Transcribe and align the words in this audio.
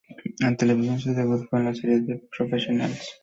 En 0.39 0.57
televisión 0.57 0.97
su 0.97 1.13
debut 1.13 1.45
fue 1.47 1.59
en 1.59 1.65
la 1.65 1.75
serie 1.75 2.01
"The 2.01 2.23
Professionals". 2.35 3.07